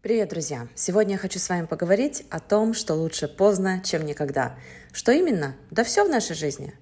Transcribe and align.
Привет, 0.00 0.28
друзья! 0.28 0.68
Сегодня 0.76 1.14
я 1.14 1.18
хочу 1.18 1.40
с 1.40 1.48
вами 1.48 1.66
поговорить 1.66 2.24
о 2.30 2.38
том, 2.38 2.72
что 2.72 2.94
лучше 2.94 3.26
поздно, 3.26 3.82
чем 3.84 4.06
никогда. 4.06 4.54
Что 4.92 5.10
именно? 5.10 5.56
Да 5.72 5.82
все 5.82 6.04
в 6.04 6.08
нашей 6.08 6.36
жизни. 6.36 6.72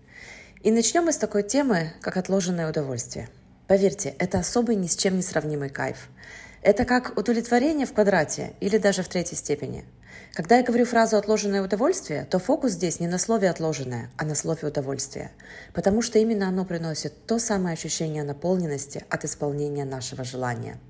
И 0.62 0.70
начнем 0.70 1.04
мы 1.04 1.12
с 1.12 1.16
такой 1.16 1.42
темы, 1.42 1.94
как 2.02 2.18
отложенное 2.18 2.68
удовольствие. 2.68 3.30
Поверьте, 3.68 4.14
это 4.18 4.40
особый 4.40 4.76
ни 4.76 4.86
с 4.86 4.96
чем 4.96 5.16
не 5.16 5.22
сравнимый 5.22 5.70
кайф. 5.70 6.08
Это 6.60 6.84
как 6.84 7.16
удовлетворение 7.16 7.86
в 7.86 7.94
квадрате 7.94 8.52
или 8.60 8.76
даже 8.76 9.02
в 9.02 9.08
третьей 9.08 9.38
степени. 9.38 9.86
Когда 10.34 10.58
я 10.58 10.62
говорю 10.62 10.84
фразу 10.84 11.16
«отложенное 11.16 11.62
удовольствие», 11.62 12.26
то 12.30 12.38
фокус 12.38 12.72
здесь 12.72 13.00
не 13.00 13.06
на 13.06 13.16
слове 13.16 13.48
«отложенное», 13.48 14.10
а 14.18 14.26
на 14.26 14.34
слове 14.34 14.68
«удовольствие», 14.68 15.30
потому 15.72 16.02
что 16.02 16.18
именно 16.18 16.48
оно 16.48 16.66
приносит 16.66 17.24
то 17.24 17.38
самое 17.38 17.72
ощущение 17.72 18.24
наполненности 18.24 19.06
от 19.08 19.24
исполнения 19.24 19.86
нашего 19.86 20.22
желания– 20.22 20.78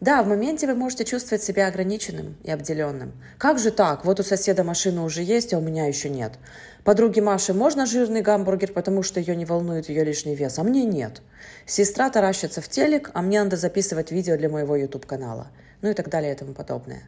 да, 0.00 0.22
в 0.22 0.28
моменте 0.28 0.66
вы 0.66 0.74
можете 0.74 1.04
чувствовать 1.04 1.42
себя 1.42 1.66
ограниченным 1.66 2.38
и 2.42 2.50
обделенным. 2.50 3.12
Как 3.36 3.58
же 3.58 3.70
так? 3.70 4.06
Вот 4.06 4.18
у 4.18 4.22
соседа 4.22 4.64
машина 4.64 5.04
уже 5.04 5.22
есть, 5.22 5.52
а 5.52 5.58
у 5.58 5.60
меня 5.60 5.86
еще 5.86 6.08
нет. 6.08 6.38
Подруге 6.84 7.20
Маше 7.20 7.52
можно 7.52 7.84
жирный 7.84 8.22
гамбургер, 8.22 8.72
потому 8.72 9.02
что 9.02 9.20
ее 9.20 9.36
не 9.36 9.44
волнует 9.44 9.90
ее 9.90 10.02
лишний 10.02 10.34
вес, 10.34 10.58
а 10.58 10.62
мне 10.62 10.84
нет. 10.84 11.20
Сестра 11.66 12.08
таращится 12.08 12.62
в 12.62 12.68
телек, 12.70 13.10
а 13.12 13.20
мне 13.20 13.42
надо 13.42 13.58
записывать 13.58 14.10
видео 14.10 14.38
для 14.38 14.48
моего 14.48 14.74
YouTube-канала. 14.74 15.48
Ну 15.82 15.90
и 15.90 15.94
так 15.94 16.08
далее 16.08 16.32
и 16.32 16.36
тому 16.36 16.54
подобное. 16.54 17.02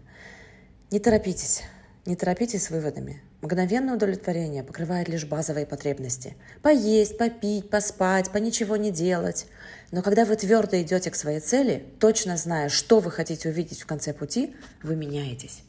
Не 0.90 1.00
торопитесь. 1.00 1.62
Не 2.04 2.14
торопитесь 2.14 2.64
с 2.64 2.70
выводами. 2.70 3.22
Мгновенное 3.42 3.96
удовлетворение 3.96 4.62
покрывает 4.62 5.08
лишь 5.08 5.26
базовые 5.26 5.66
потребности. 5.66 6.36
Поесть, 6.62 7.18
попить, 7.18 7.68
поспать, 7.68 8.30
по 8.30 8.36
ничего 8.38 8.76
не 8.76 8.92
делать. 8.92 9.46
Но 9.90 10.00
когда 10.00 10.24
вы 10.24 10.36
твердо 10.36 10.80
идете 10.80 11.10
к 11.10 11.16
своей 11.16 11.40
цели, 11.40 11.84
точно 11.98 12.36
зная, 12.36 12.68
что 12.68 13.00
вы 13.00 13.10
хотите 13.10 13.48
увидеть 13.48 13.82
в 13.82 13.86
конце 13.86 14.14
пути, 14.14 14.54
вы 14.84 14.94
меняетесь. 14.94 15.64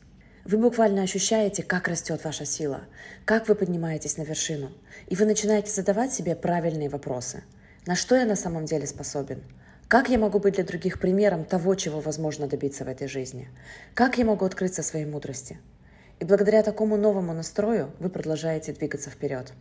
Вы 0.45 0.59
буквально 0.59 1.01
ощущаете, 1.01 1.63
как 1.63 1.87
растет 1.87 2.23
ваша 2.23 2.45
сила, 2.45 2.81
как 3.25 3.47
вы 3.47 3.55
поднимаетесь 3.55 4.17
на 4.17 4.21
вершину. 4.21 4.71
И 5.07 5.15
вы 5.15 5.25
начинаете 5.25 5.71
задавать 5.71 6.13
себе 6.13 6.35
правильные 6.35 6.89
вопросы. 6.89 7.43
На 7.87 7.95
что 7.95 8.15
я 8.15 8.25
на 8.25 8.35
самом 8.35 8.65
деле 8.65 8.85
способен? 8.85 9.41
Как 9.87 10.09
я 10.09 10.19
могу 10.19 10.37
быть 10.37 10.55
для 10.55 10.63
других 10.63 10.99
примером 10.99 11.43
того, 11.43 11.73
чего 11.73 12.01
возможно 12.01 12.45
добиться 12.45 12.85
в 12.85 12.87
этой 12.87 13.07
жизни? 13.07 13.49
Как 13.95 14.19
я 14.19 14.25
могу 14.25 14.45
открыться 14.45 14.83
своей 14.83 15.05
мудрости? 15.05 15.57
И 16.19 16.25
благодаря 16.25 16.63
такому 16.63 16.97
новому 16.97 17.33
настрою 17.33 17.91
вы 17.99 18.09
продолжаете 18.09 18.73
двигаться 18.73 19.09
вперед. 19.09 19.53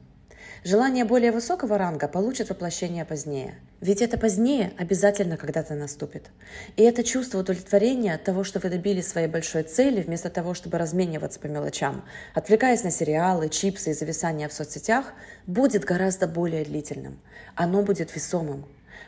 Желание 0.65 1.05
более 1.05 1.33
высокого 1.33 1.77
ранга 1.77 2.07
получит 2.07 2.51
воплощение 2.51 3.05
позднее. 3.05 3.57
Ведь 3.81 4.01
это 4.01 4.17
позднее 4.17 4.73
обязательно 4.79 5.37
когда-то 5.37 5.75
наступит. 5.75 6.31
И 6.77 6.85
это 6.85 7.03
чувство 7.03 7.41
удовлетворения 7.41 8.15
от 8.15 8.23
того, 8.23 8.45
что 8.45 8.61
вы 8.61 8.69
добились 8.69 9.09
своей 9.09 9.27
большой 9.27 9.65
цели, 9.65 10.03
вместо 10.03 10.31
того, 10.31 10.55
чтобы 10.55 10.79
размениваться 10.79 11.41
по 11.41 11.47
мелочам, 11.49 12.05
отвлекаясь 12.33 12.85
на 12.85 12.93
сериалы, 12.93 13.49
чипсы 13.49 13.91
и 13.91 13.95
зависания 13.95 14.49
в 14.49 14.53
соцсетях, 14.53 15.15
будет 15.49 15.85
гораздо 15.85 16.29
более 16.29 16.65
длительным. 16.65 17.21
Оно 17.57 17.83
будет 17.83 18.15
весомым. 18.15 18.65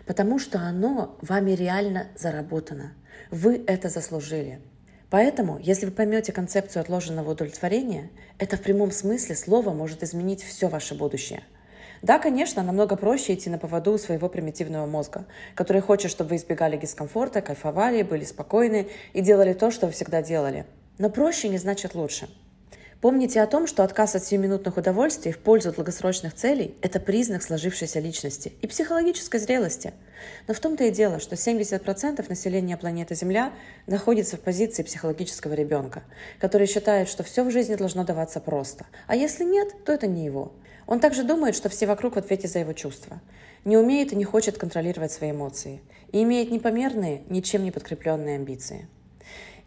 Потому 0.06 0.40
что 0.40 0.58
оно 0.58 1.16
вами 1.22 1.52
реально 1.52 2.08
заработано. 2.16 2.94
Вы 3.30 3.62
это 3.68 3.88
заслужили. 3.88 4.60
Поэтому, 5.14 5.60
если 5.60 5.86
вы 5.86 5.92
поймете 5.92 6.32
концепцию 6.32 6.80
отложенного 6.80 7.30
удовлетворения, 7.30 8.10
это 8.40 8.56
в 8.56 8.62
прямом 8.62 8.90
смысле 8.90 9.36
слова 9.36 9.70
может 9.70 10.02
изменить 10.02 10.42
все 10.42 10.66
ваше 10.66 10.96
будущее. 10.96 11.44
Да, 12.02 12.18
конечно, 12.18 12.64
намного 12.64 12.96
проще 12.96 13.34
идти 13.34 13.48
на 13.48 13.58
поводу 13.58 13.92
у 13.92 13.98
своего 13.98 14.28
примитивного 14.28 14.86
мозга, 14.86 15.24
который 15.54 15.82
хочет, 15.82 16.10
чтобы 16.10 16.30
вы 16.30 16.36
избегали 16.36 16.76
дискомфорта, 16.76 17.42
кайфовали, 17.42 18.02
были 18.02 18.24
спокойны 18.24 18.88
и 19.12 19.20
делали 19.20 19.52
то, 19.52 19.70
что 19.70 19.86
вы 19.86 19.92
всегда 19.92 20.20
делали. 20.20 20.66
Но 20.98 21.10
проще 21.10 21.48
не 21.48 21.58
значит 21.58 21.94
лучше– 21.94 22.28
Помните 23.04 23.42
о 23.42 23.46
том, 23.46 23.66
что 23.66 23.84
отказ 23.84 24.14
от 24.14 24.24
сиюминутных 24.24 24.78
удовольствий 24.78 25.30
в 25.30 25.38
пользу 25.38 25.72
долгосрочных 25.72 26.32
целей– 26.32 26.74
это 26.80 26.98
признак 26.98 27.42
сложившейся 27.42 28.00
личности 28.00 28.54
и 28.62 28.66
психологической 28.66 29.38
зрелости. 29.40 29.92
Но 30.48 30.54
в 30.54 30.58
том-то 30.58 30.84
и 30.84 30.90
дело, 30.90 31.20
что 31.20 31.34
70% 31.34 32.24
населения 32.26 32.78
планеты 32.78 33.14
Земля 33.14 33.52
находится 33.86 34.38
в 34.38 34.40
позиции 34.40 34.82
психологического 34.82 35.52
ребенка, 35.52 36.02
который 36.40 36.66
считает, 36.66 37.10
что 37.10 37.22
все 37.24 37.44
в 37.44 37.50
жизни 37.50 37.74
должно 37.74 38.04
даваться 38.04 38.40
просто, 38.40 38.86
а 39.06 39.16
если 39.16 39.44
нет, 39.44 39.84
то 39.84 39.92
это 39.92 40.06
не 40.06 40.24
его. 40.24 40.54
Он 40.86 40.98
также 40.98 41.24
думает, 41.24 41.54
что 41.54 41.68
все 41.68 41.86
вокруг 41.86 42.14
в 42.14 42.18
ответе 42.18 42.48
за 42.48 42.60
его 42.60 42.72
чувства. 42.72 43.20
Не 43.66 43.76
умеет 43.76 44.14
и 44.14 44.16
не 44.16 44.24
хочет 44.24 44.56
контролировать 44.56 45.12
свои 45.12 45.32
эмоции. 45.32 45.82
И 46.10 46.22
имеет 46.22 46.50
непомерные, 46.50 47.20
ничем 47.28 47.64
не 47.64 47.70
подкрепленные 47.70 48.36
амбиции. 48.36 48.88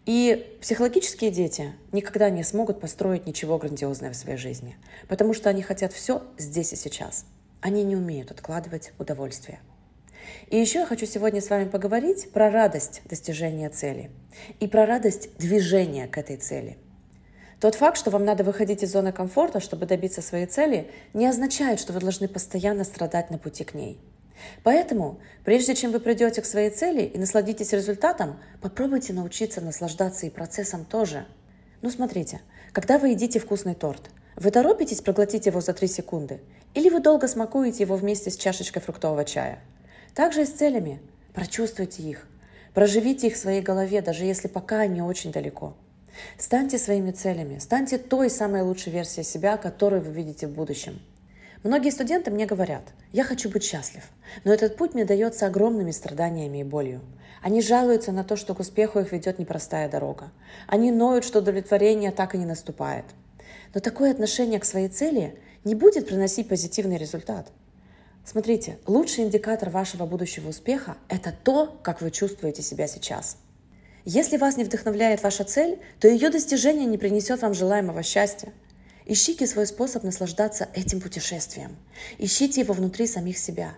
И 0.07 0.57
психологические 0.61 1.31
дети 1.31 1.73
никогда 1.91 2.29
не 2.29 2.41
смогут 2.43 2.79
построить 2.79 3.27
ничего 3.27 3.57
грандиозного 3.57 4.13
в 4.13 4.15
своей 4.15 4.37
жизни, 4.37 4.77
потому 5.09 5.33
что 5.33 5.49
они 5.49 5.61
хотят 5.61 5.91
все 5.91 6.23
здесь 6.37 6.71
и 6.71 6.77
сейчас. 6.77 7.25
Они 7.59 7.83
не 7.83 7.97
умеют 7.97 8.31
откладывать 8.31 8.93
удовольствие. 8.99 9.59
И 10.47 10.57
еще 10.57 10.79
я 10.79 10.85
хочу 10.85 11.05
сегодня 11.05 11.41
с 11.41 11.49
вами 11.49 11.67
поговорить 11.67 12.31
про 12.31 12.49
радость 12.49 13.01
достижения 13.03 13.69
цели 13.69 14.09
и 14.61 14.67
про 14.67 14.85
радость 14.85 15.37
движения 15.39 16.07
к 16.07 16.17
этой 16.17 16.37
цели. 16.37 16.77
Тот 17.59 17.75
факт, 17.75 17.97
что 17.97 18.09
вам 18.09 18.23
надо 18.23 18.45
выходить 18.45 18.83
из 18.83 18.93
зоны 18.93 19.11
комфорта, 19.11 19.59
чтобы 19.59 19.87
добиться 19.87 20.21
своей 20.21 20.45
цели, 20.45 20.89
не 21.13 21.27
означает, 21.27 21.81
что 21.81 21.91
вы 21.91 21.99
должны 21.99 22.29
постоянно 22.29 22.85
страдать 22.85 23.29
на 23.29 23.37
пути 23.37 23.65
к 23.65 23.73
ней– 23.73 23.99
Поэтому, 24.63 25.19
прежде 25.43 25.75
чем 25.75 25.91
вы 25.91 25.99
придете 25.99 26.41
к 26.41 26.45
своей 26.45 26.69
цели 26.69 27.03
и 27.03 27.17
насладитесь 27.17 27.73
результатом, 27.73 28.39
попробуйте 28.61 29.13
научиться 29.13 29.61
наслаждаться 29.61 30.25
и 30.25 30.29
процессом 30.29 30.85
тоже. 30.85 31.25
Ну 31.81 31.89
смотрите, 31.89 32.41
когда 32.71 32.97
вы 32.97 33.09
едите 33.09 33.39
вкусный 33.39 33.75
торт, 33.75 34.09
вы 34.35 34.51
торопитесь 34.51 35.01
проглотить 35.01 35.45
его 35.45 35.61
за 35.61 35.73
3 35.73 35.87
секунды 35.87 36.41
или 36.73 36.89
вы 36.89 36.99
долго 36.99 37.27
смакуете 37.27 37.83
его 37.83 37.95
вместе 37.95 38.29
с 38.29 38.37
чашечкой 38.37 38.81
фруктового 38.81 39.25
чая? 39.25 39.59
Также 40.13 40.43
и 40.43 40.45
с 40.45 40.51
целями. 40.51 41.01
Прочувствуйте 41.33 42.03
их. 42.03 42.27
Проживите 42.73 43.27
их 43.27 43.35
в 43.35 43.37
своей 43.37 43.61
голове, 43.61 44.01
даже 44.01 44.25
если 44.25 44.47
пока 44.47 44.81
они 44.81 45.01
очень 45.01 45.31
далеко. 45.31 45.75
Станьте 46.37 46.79
своими 46.79 47.11
целями, 47.11 47.59
станьте 47.59 47.99
той 47.99 48.29
самой 48.29 48.63
лучшей 48.63 48.91
версией 48.91 49.23
себя, 49.23 49.57
которую 49.57 50.01
вы 50.01 50.11
видите 50.11 50.47
в 50.47 50.51
будущем– 50.51 50.99
Многие 51.67 51.89
студенты 51.89 52.31
мне 52.31 52.45
говорят, 52.45 52.83
я 53.11 53.25
хочу 53.25 53.49
быть 53.49 53.65
счастлив, 53.65 54.01
но 54.45 54.53
этот 54.53 54.77
путь 54.77 54.93
мне 54.93 55.03
дается 55.03 55.47
огромными 55.47 55.91
страданиями 55.91 56.59
и 56.59 56.63
болью. 56.63 57.01
Они 57.41 57.61
жалуются 57.61 58.13
на 58.13 58.23
то, 58.23 58.37
что 58.37 58.55
к 58.55 58.61
успеху 58.61 59.01
их 59.01 59.11
ведет 59.11 59.37
непростая 59.37 59.89
дорога. 59.89 60.31
Они 60.67 60.91
ноют, 60.91 61.25
что 61.25 61.39
удовлетворение 61.39 62.11
так 62.11 62.35
и 62.35 62.37
не 62.37 62.45
наступает. 62.45 63.03
Но 63.73 63.81
такое 63.81 64.11
отношение 64.11 64.61
к 64.61 64.65
своей 64.65 64.87
цели 64.87 65.37
не 65.65 65.75
будет 65.75 66.07
приносить 66.07 66.47
позитивный 66.47 66.95
результат. 66.95 67.49
Смотрите, 68.23 68.79
лучший 68.85 69.25
индикатор 69.25 69.69
вашего 69.69 70.05
будущего 70.05 70.47
успеха– 70.47 70.95
это 71.09 71.33
то, 71.43 71.77
как 71.83 72.01
вы 72.01 72.11
чувствуете 72.11 72.61
себя 72.61 72.87
сейчас. 72.87 73.35
Если 74.05 74.37
вас 74.37 74.55
не 74.55 74.63
вдохновляет 74.63 75.21
ваша 75.21 75.43
цель, 75.43 75.79
то 75.99 76.07
ее 76.07 76.29
достижение 76.29 76.85
не 76.85 76.97
принесет 76.97 77.41
вам 77.41 77.53
желаемого 77.53 78.03
счастья– 78.03 78.53
Ищите 79.09 79.47
свой 79.47 79.65
способ 79.65 80.03
наслаждаться 80.03 80.67
этим 80.73 80.99
путешествием. 80.99 81.77
Ищите 82.17 82.59
его 82.59 82.73
внутри 82.73 83.07
самих 83.07 83.37
себя. 83.37 83.73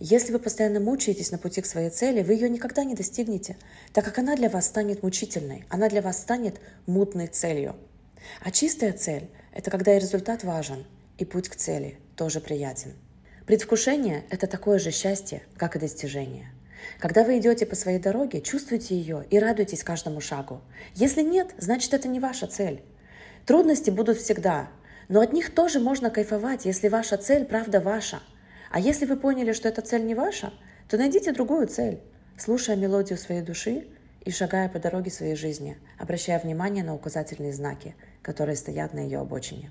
Если 0.00 0.32
вы 0.32 0.40
постоянно 0.40 0.80
мучаетесь 0.80 1.30
на 1.30 1.38
пути 1.38 1.62
к 1.62 1.66
своей 1.66 1.88
цели, 1.90 2.20
вы 2.24 2.32
ее 2.32 2.48
никогда 2.48 2.82
не 2.82 2.96
достигнете, 2.96 3.56
так 3.92 4.04
как 4.04 4.18
она 4.18 4.34
для 4.34 4.48
вас 4.48 4.66
станет 4.66 5.04
мучительной, 5.04 5.64
она 5.68 5.88
для 5.88 6.02
вас 6.02 6.20
станет 6.20 6.60
мутной 6.86 7.28
целью. 7.28 7.76
А 8.40 8.50
чистая 8.50 8.92
цель– 8.92 9.30
это 9.54 9.70
когда 9.70 9.96
и 9.96 10.00
результат 10.00 10.42
важен, 10.42 10.84
и 11.16 11.24
путь 11.24 11.48
к 11.48 11.54
цели 11.54 12.00
тоже 12.16 12.40
приятен. 12.40 12.94
Предвкушение– 13.46 14.24
это 14.30 14.48
такое 14.48 14.80
же 14.80 14.90
счастье, 14.90 15.44
как 15.56 15.76
и 15.76 15.78
достижение. 15.78 16.52
Когда 16.98 17.22
вы 17.22 17.38
идете 17.38 17.66
по 17.66 17.76
своей 17.76 18.00
дороге, 18.00 18.40
чувствуйте 18.40 18.96
ее 18.96 19.24
и 19.30 19.38
радуйтесь 19.38 19.84
каждому 19.84 20.20
шагу. 20.20 20.60
Если 20.96 21.22
нет, 21.22 21.54
значит 21.56 21.94
это 21.94 22.08
не 22.08 22.18
ваша 22.18 22.48
цель. 22.48 22.82
Трудности 23.46 23.90
будут 23.90 24.18
всегда, 24.18 24.68
но 25.08 25.20
от 25.20 25.32
них 25.32 25.54
тоже 25.54 25.80
можно 25.80 26.10
кайфовать, 26.10 26.64
если 26.64 26.88
ваша 26.88 27.16
цель 27.16 27.44
правда 27.44 27.80
ваша. 27.80 28.20
А 28.70 28.80
если 28.80 29.04
вы 29.06 29.16
поняли, 29.16 29.52
что 29.52 29.68
эта 29.68 29.82
цель 29.82 30.04
не 30.04 30.14
ваша, 30.14 30.52
то 30.88 30.96
найдите 30.96 31.32
другую 31.32 31.66
цель, 31.68 32.00
слушая 32.38 32.76
мелодию 32.76 33.18
своей 33.18 33.42
души 33.42 33.86
и 34.24 34.30
шагая 34.30 34.68
по 34.68 34.78
дороге 34.78 35.10
своей 35.10 35.34
жизни, 35.34 35.76
обращая 35.98 36.38
внимание 36.38 36.84
на 36.84 36.94
указательные 36.94 37.52
знаки, 37.52 37.94
которые 38.22 38.56
стоят 38.56 38.94
на 38.94 39.00
ее 39.00 39.18
обочине. 39.18 39.70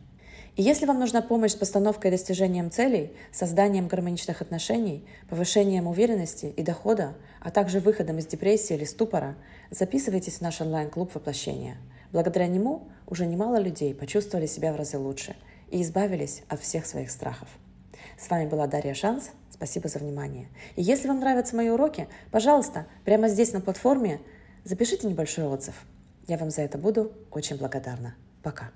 И 0.57 0.63
если 0.63 0.85
вам 0.85 0.99
нужна 0.99 1.21
помощь 1.21 1.51
с 1.53 1.55
постановкой 1.55 2.09
и 2.09 2.11
достижением 2.11 2.71
целей, 2.71 3.15
созданием 3.31 3.87
гармоничных 3.87 4.41
отношений, 4.41 5.07
повышением 5.29 5.87
уверенности 5.87 6.47
и 6.47 6.61
дохода, 6.61 7.15
а 7.39 7.51
также 7.51 7.79
выходом 7.79 8.17
из 8.17 8.27
депрессии 8.27 8.75
или 8.75 8.83
ступора, 8.83 9.35
записывайтесь 9.69 10.37
в 10.37 10.41
наш 10.41 10.59
онлайн-клуб 10.59 11.15
воплощения– 11.15 11.77
Благодаря 12.11 12.47
нему 12.47 12.89
уже 13.11 13.27
немало 13.27 13.59
людей 13.59 13.93
почувствовали 13.93 14.47
себя 14.47 14.73
в 14.73 14.77
разы 14.77 14.97
лучше 14.97 15.35
и 15.69 15.83
избавились 15.83 16.41
от 16.47 16.61
всех 16.61 16.87
своих 16.87 17.11
страхов. 17.11 17.49
С 18.17 18.29
вами 18.29 18.47
была 18.47 18.65
Дарья 18.65 18.93
Шанс. 18.93 19.29
Спасибо 19.51 19.89
за 19.89 19.99
внимание. 19.99 20.47
И 20.75 20.81
если 20.81 21.07
вам 21.07 21.19
нравятся 21.19 21.55
мои 21.55 21.69
уроки, 21.69 22.07
пожалуйста, 22.31 22.87
прямо 23.05 23.27
здесь 23.27 23.53
на 23.53 23.61
платформе 23.61 24.21
запишите 24.63 25.07
небольшой 25.07 25.45
отзыв. 25.45 25.75
Я 26.27 26.37
вам 26.37 26.49
за 26.49 26.61
это 26.61 26.77
буду 26.77 27.11
очень 27.29 27.57
благодарна. 27.57 28.15
Пока. 28.41 28.71